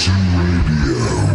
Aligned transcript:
Fusion 0.00 0.14
Radio. 0.34 1.29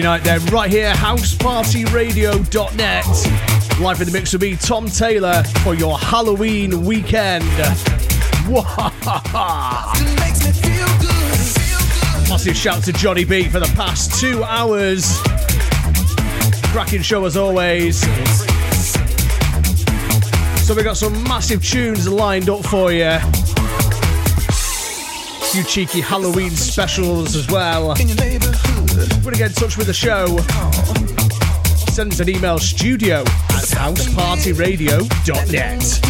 Saturday 0.00 0.18
night 0.18 0.24
then, 0.24 0.40
right 0.54 0.70
here, 0.70 0.94
housepartyradio.net. 0.94 3.80
Live 3.80 4.00
in 4.00 4.06
the 4.06 4.12
mix 4.12 4.32
with 4.32 4.40
me, 4.40 4.56
Tom 4.56 4.86
Taylor, 4.86 5.42
for 5.62 5.74
your 5.74 5.98
Halloween 5.98 6.82
weekend. 6.84 7.44
Massive 12.28 12.56
shout 12.56 12.82
to 12.84 12.92
Johnny 12.94 13.26
B 13.26 13.46
for 13.48 13.60
the 13.60 13.70
past 13.76 14.18
two 14.18 14.42
hours. 14.44 15.20
Cracking 16.72 17.02
show 17.02 17.26
as 17.26 17.36
always. 17.36 18.00
So 20.66 20.74
we 20.74 20.82
got 20.82 20.96
some 20.96 21.22
massive 21.24 21.62
tunes 21.62 22.08
lined 22.08 22.48
up 22.48 22.64
for 22.64 22.90
you. 22.92 23.04
A 23.04 23.20
few 25.52 25.62
cheeky 25.64 26.00
Halloween 26.00 26.52
specials 26.52 27.36
as 27.36 27.46
well 27.48 27.94
want 28.96 29.24
to 29.24 29.38
get 29.38 29.50
in 29.50 29.54
touch 29.54 29.76
with 29.76 29.86
the 29.86 29.92
show, 29.92 30.38
send 31.92 32.12
us 32.12 32.20
an 32.20 32.28
email 32.28 32.58
studio 32.58 33.20
at 33.20 33.64
housepartyradio.net. 33.64 36.09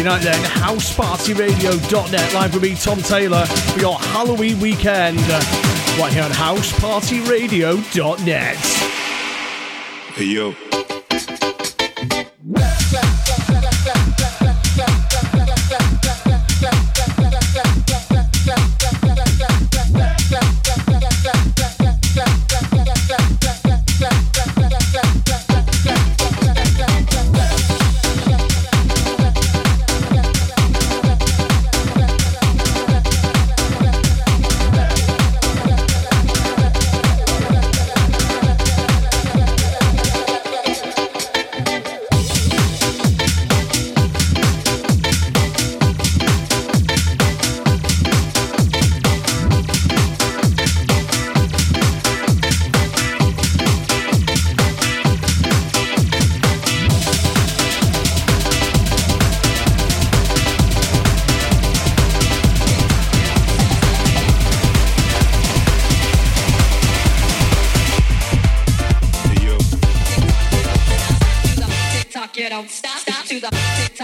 Saturday 0.00 0.04
night 0.04 0.22
then. 0.22 0.42
HousePartyRadio.net 0.62 2.34
live 2.34 2.54
with 2.54 2.62
me, 2.62 2.74
Tom 2.74 3.02
Taylor, 3.02 3.44
for 3.46 3.80
your 3.80 3.98
Halloween 3.98 4.60
weekend. 4.60 5.18
Right 5.98 6.12
here 6.12 6.22
on 6.22 6.30
HousePartyRadio.net. 6.30 8.56
Hey 10.14 10.24
yo. 10.24 10.69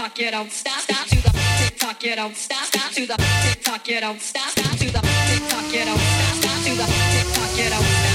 tock, 0.07 0.19
you 0.19 0.31
don't 0.31 0.51
stop, 0.51 0.79
stop 0.79 1.07
to 1.07 1.15
the 1.15 1.29
tick 1.59 1.77
tock, 1.77 2.03
you 2.03 2.15
don't 2.15 2.35
stop, 2.35 2.63
stop 2.65 2.91
to 2.91 3.05
the 3.05 3.15
tick 3.15 3.63
tock, 3.63 3.87
you 3.87 3.99
don't 3.99 4.21
stop, 4.21 4.49
stop 4.49 4.77
to 4.77 4.85
the 4.85 5.01
tick 5.01 5.49
tock, 5.49 5.73
you 5.73 5.85
don't 5.85 5.99
stop, 5.99 6.35
stop 6.35 6.63
to 6.63 6.75
the 6.75 6.85
tick 6.85 7.33
tock, 7.33 7.57
you 7.57 7.69
don't 7.69 7.83
stop. 7.83 8.06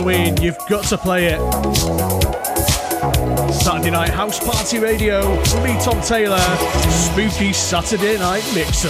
Halloween, 0.00 0.34
you've 0.40 0.56
got 0.66 0.82
to 0.84 0.96
play 0.96 1.26
it. 1.26 1.38
Saturday 3.52 3.90
Night 3.90 4.08
House 4.08 4.42
Party 4.42 4.78
Radio 4.78 5.20
me, 5.62 5.78
Tom 5.78 6.00
Taylor. 6.00 6.40
Spooky 6.88 7.52
Saturday 7.52 8.16
Night 8.16 8.42
Mix 8.54 8.86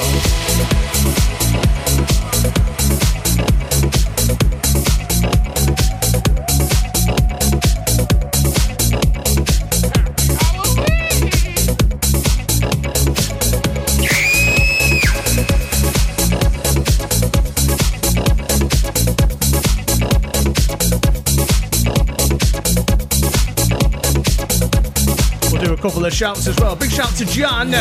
couple 25.90 26.06
of 26.06 26.14
shouts 26.14 26.46
as 26.46 26.56
well. 26.60 26.76
Big 26.76 26.88
shout 26.88 27.10
to 27.16 27.24
Jan. 27.24 27.72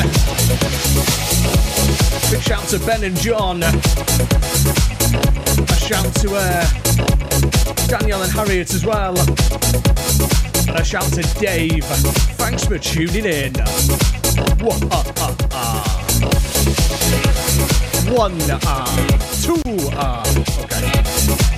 Big 2.32 2.42
shout 2.42 2.68
to 2.70 2.80
Ben 2.80 3.04
and 3.04 3.16
John. 3.18 3.62
A 3.62 3.72
shout 5.76 6.12
to 6.16 6.34
uh, 6.34 6.66
and 7.92 8.32
Harriet 8.32 8.74
as 8.74 8.84
well. 8.84 9.16
And 10.70 10.80
a 10.80 10.84
shout 10.84 11.14
to 11.14 11.22
Dave. 11.40 11.86
Thanks 12.40 12.66
for 12.66 12.80
tuning 12.80 13.26
in. 13.26 13.54
One 18.16 18.40
ah, 18.64 18.86
two 19.44 19.62
ah. 19.94 21.49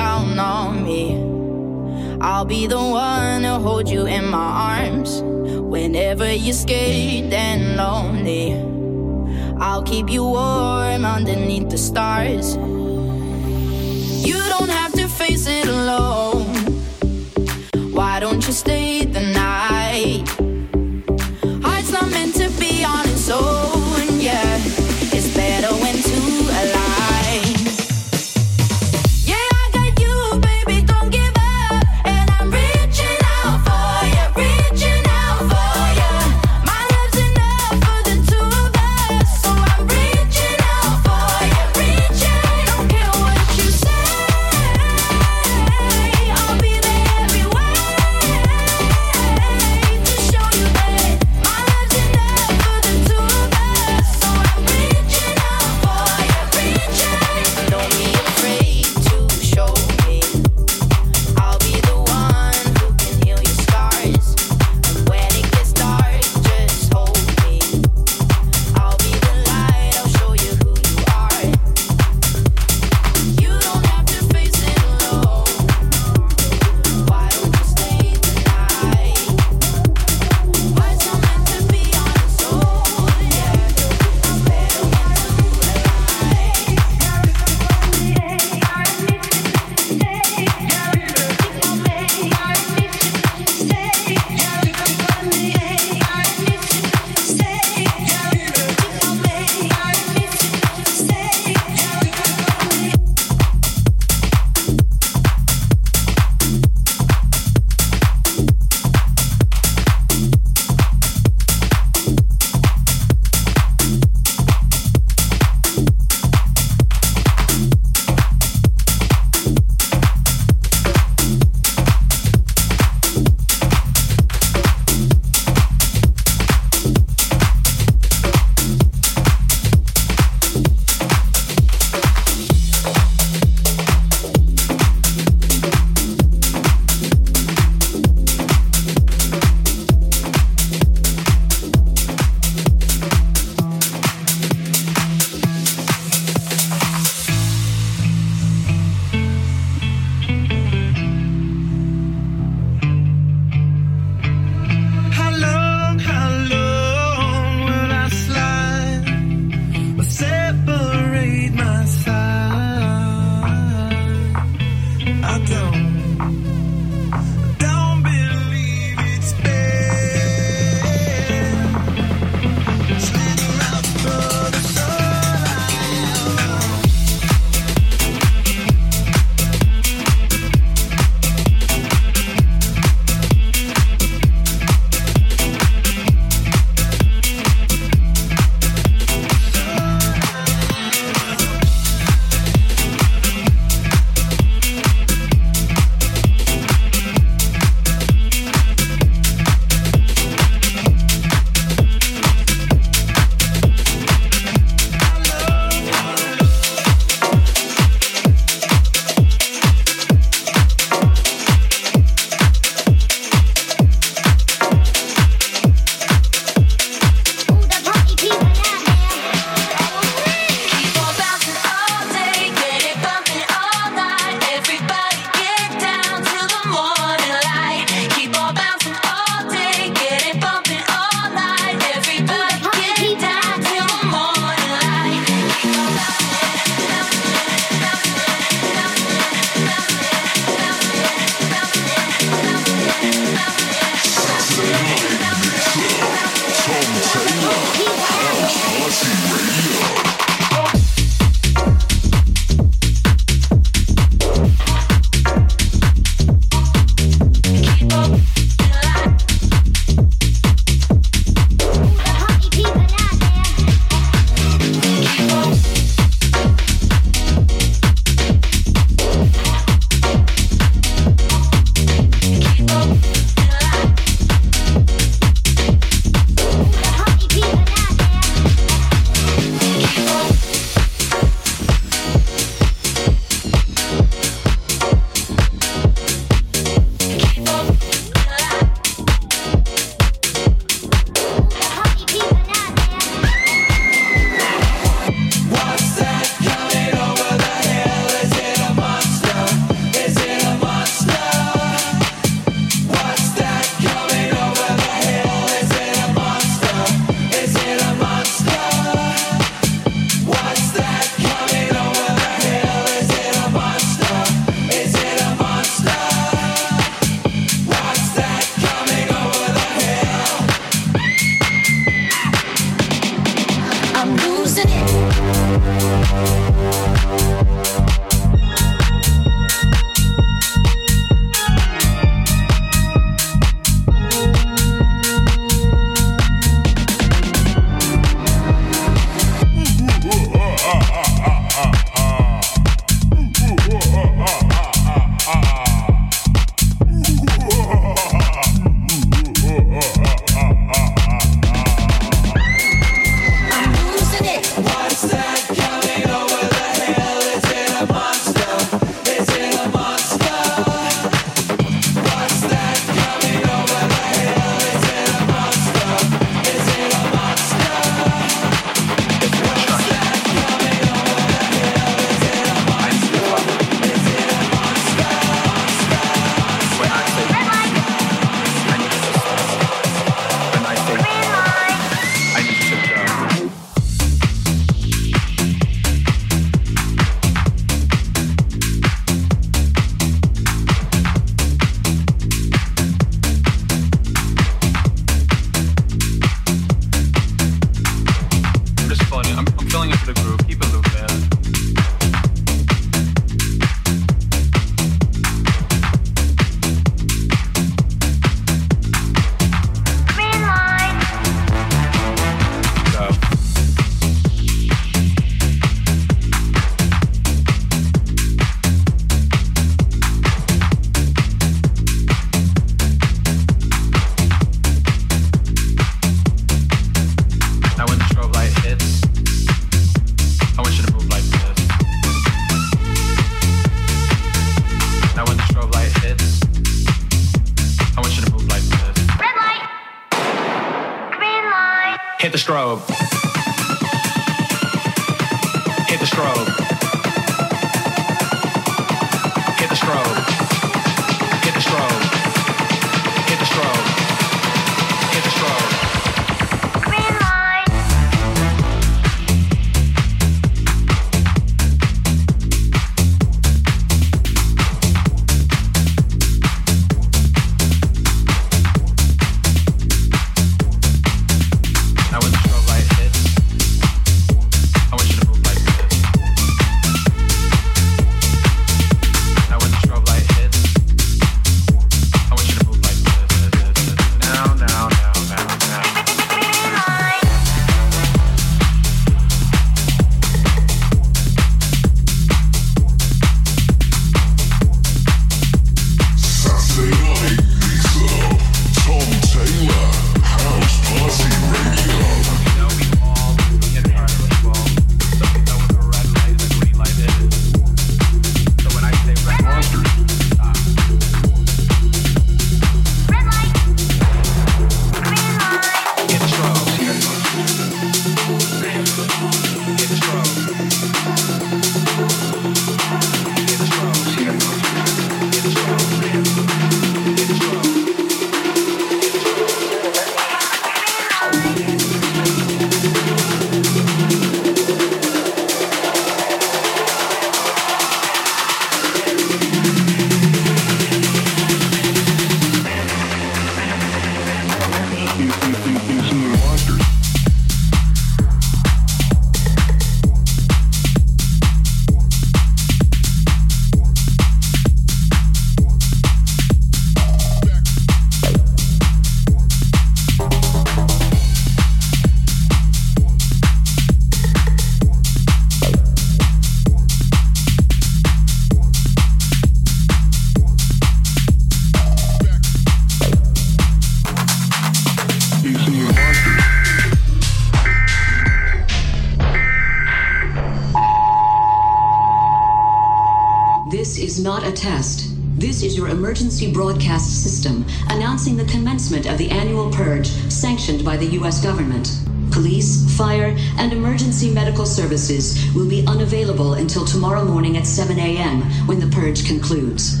emergency 586.41 586.53
broadcast 586.53 587.23
system 587.23 587.63
announcing 587.89 588.35
the 588.35 588.45
commencement 588.45 589.05
of 589.05 589.17
the 589.17 589.29
annual 589.29 589.69
purge 589.71 590.07
sanctioned 590.07 590.83
by 590.83 590.97
the 590.97 591.05
U.S. 591.17 591.41
government. 591.43 591.99
Police, 592.31 592.89
fire, 592.97 593.35
and 593.57 593.71
emergency 593.71 594.33
medical 594.33 594.65
services 594.65 595.37
will 595.53 595.69
be 595.69 595.85
unavailable 595.85 596.53
until 596.53 596.83
tomorrow 596.85 597.23
morning 597.23 597.57
at 597.57 597.67
7 597.67 597.99
a.m. 597.99 598.41
when 598.65 598.79
the 598.79 598.87
purge 598.87 599.25
concludes. 599.25 600.00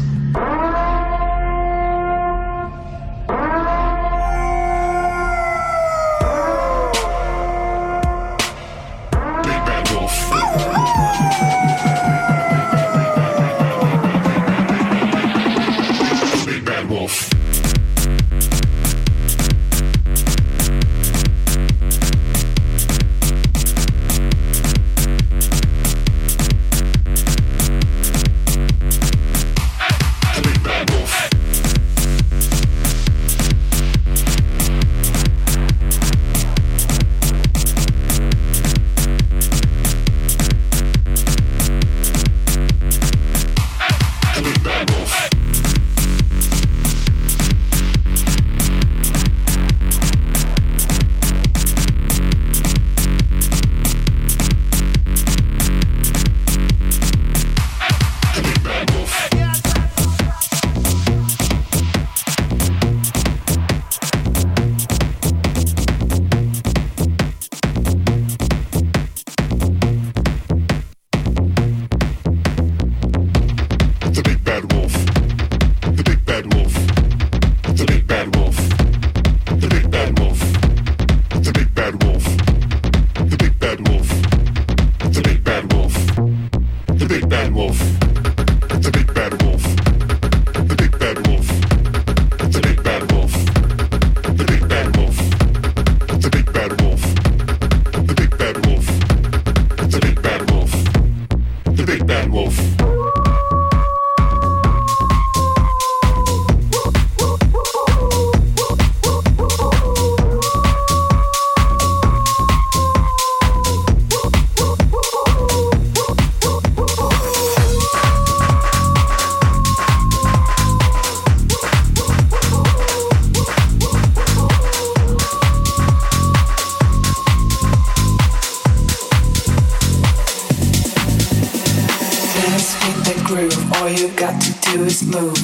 move, 135.05 135.35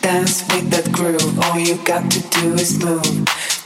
dance 0.00 0.42
with 0.52 0.70
that 0.70 0.90
groove. 0.92 1.38
All 1.44 1.58
you 1.58 1.76
got 1.84 2.10
to 2.10 2.20
do 2.40 2.54
is 2.54 2.82
move, 2.82 3.02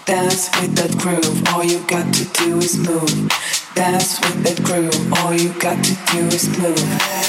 dance 0.05 0.51
with 0.61 0.75
that 0.77 0.97
groove. 0.99 1.43
All 1.49 1.65
you 1.65 1.81
got 1.87 2.13
to 2.15 2.25
do 2.25 2.59
is 2.59 2.77
move, 2.79 3.31
dance 3.75 4.21
with 4.21 4.43
that 4.45 4.63
groove. 4.63 5.13
All 5.19 5.33
you 5.33 5.53
got 5.61 5.83
to 5.85 5.95
do 6.13 6.21
is 6.27 6.47
move. 6.59 7.24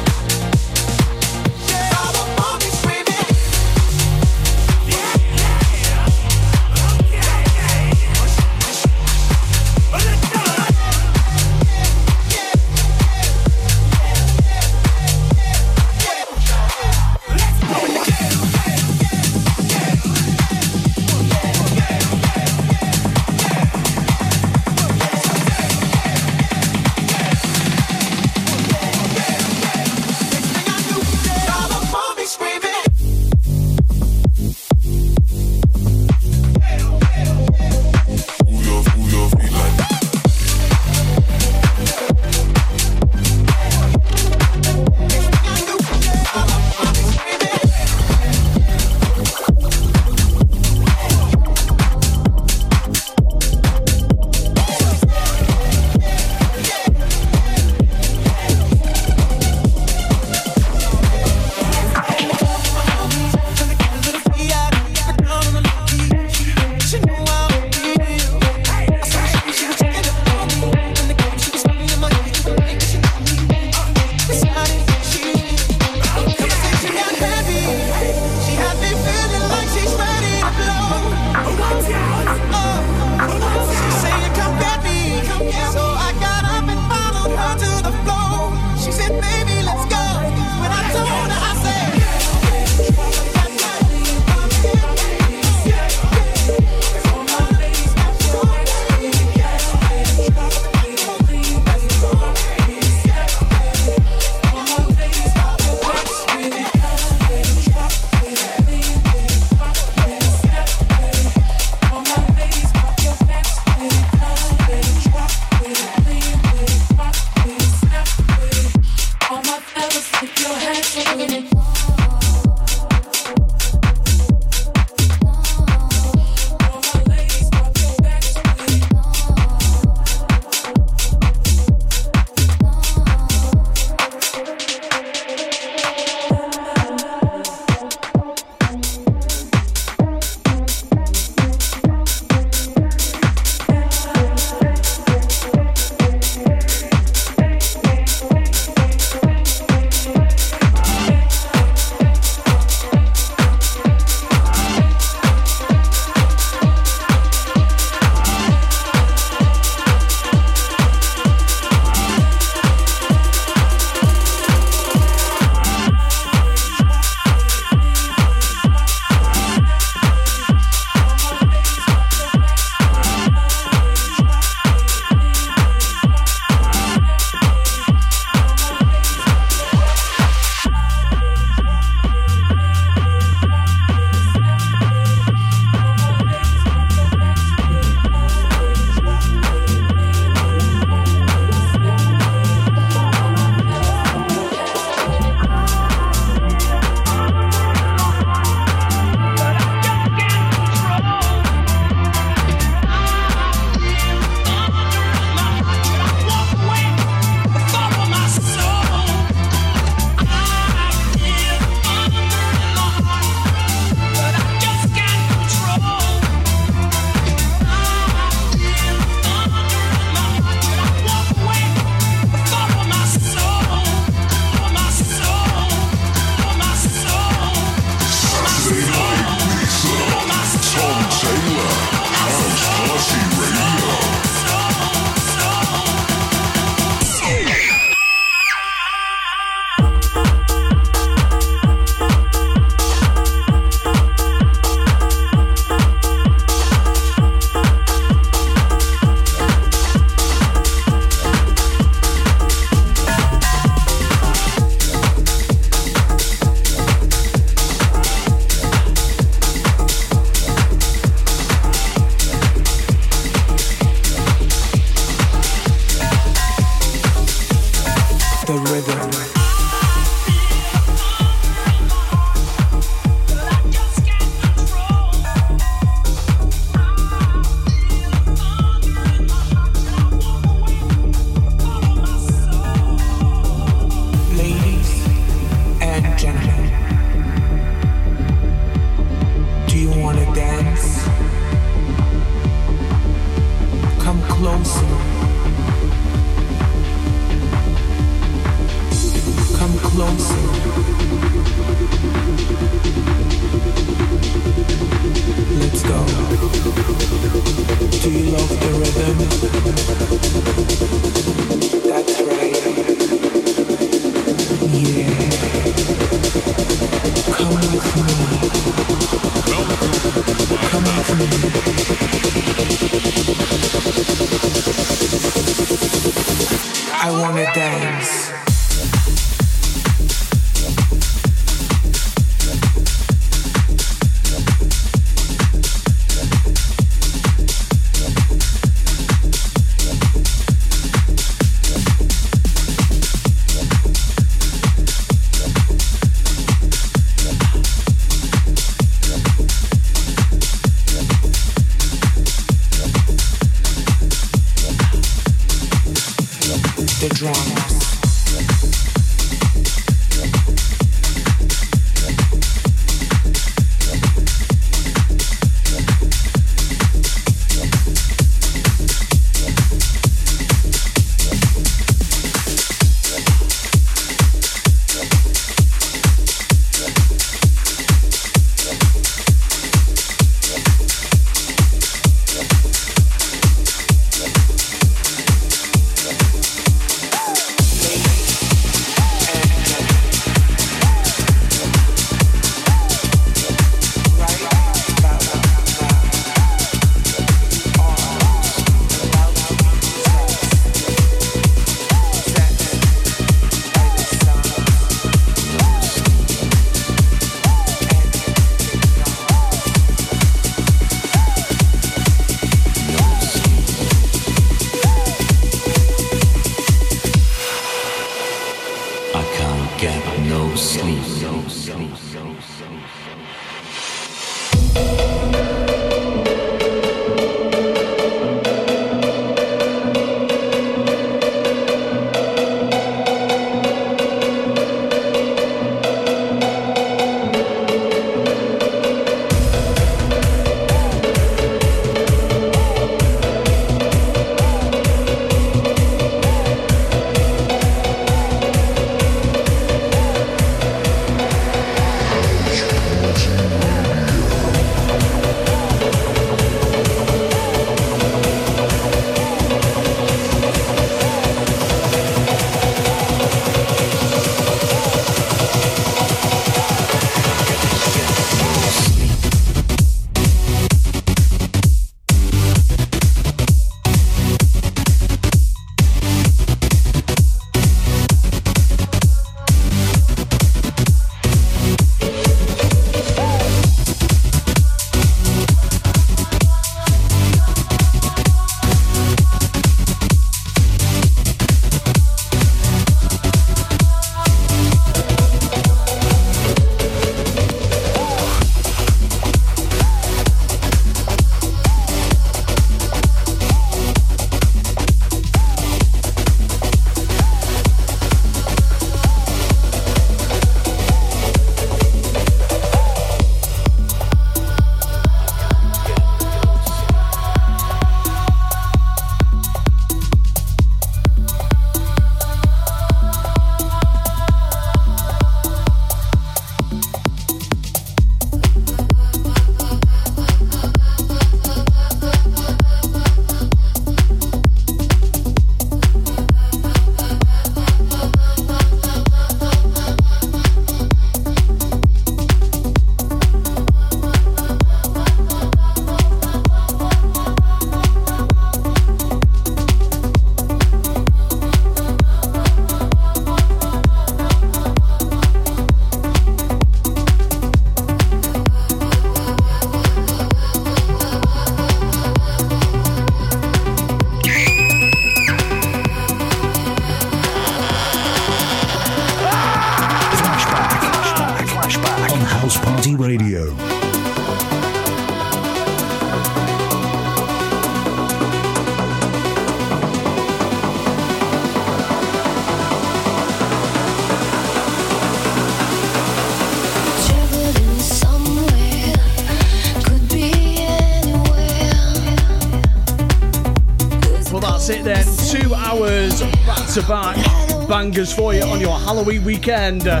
bangers 597.84 598.14
for 598.14 598.32
you 598.32 598.40
on 598.44 598.58
your 598.60 598.78
Halloween 598.78 599.22
weekend. 599.24 599.86
Uh, 599.86 600.00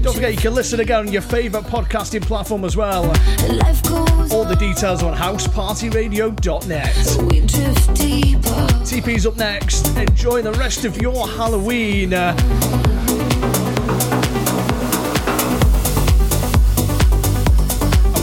don't 0.00 0.14
forget 0.14 0.32
you 0.32 0.38
can 0.38 0.54
listen 0.54 0.80
again 0.80 1.00
on 1.00 1.12
your 1.12 1.20
favourite 1.20 1.66
podcasting 1.66 2.22
platform 2.22 2.64
as 2.64 2.74
well. 2.74 3.04
All 4.32 4.46
the 4.46 4.56
details 4.58 5.02
on 5.02 5.14
housepartyradio.net. 5.14 6.94
TP's 8.86 9.26
up 9.26 9.36
next. 9.36 9.94
Enjoy 9.98 10.40
the 10.40 10.52
rest 10.52 10.86
of 10.86 10.96
your 11.02 11.28
Halloween. 11.28 12.14
Uh, 12.14 12.34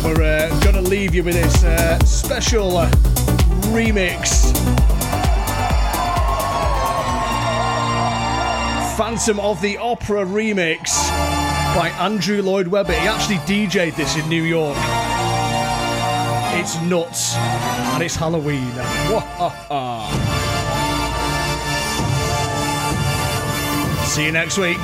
and 0.04 0.18
we're 0.18 0.24
uh, 0.24 0.60
gonna 0.62 0.82
leave 0.82 1.14
you 1.14 1.24
with 1.24 1.36
this 1.36 1.64
uh, 1.64 2.00
special 2.00 2.78
uh, 2.78 2.90
remix 3.70 4.37
Phantom 8.98 9.40
of 9.40 9.62
the 9.62 9.78
Opera 9.78 10.26
remix 10.26 11.08
by 11.76 11.90
Andrew 12.00 12.42
Lloyd 12.42 12.68
Webber. 12.68 12.94
He 12.94 13.08
actually 13.08 13.36
DJ'd 13.38 13.96
this 13.96 14.18
in 14.18 14.28
New 14.28 14.42
York. 14.42 14.76
It's 16.56 16.82
nuts, 16.82 17.36
and 17.36 18.02
it's 18.02 18.16
Halloween. 18.16 18.72
See 24.08 24.26
you 24.26 24.32
next 24.32 24.58
week. 24.58 24.80